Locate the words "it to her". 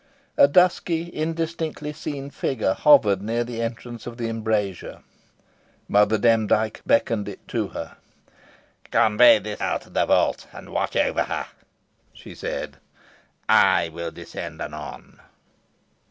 7.29-7.97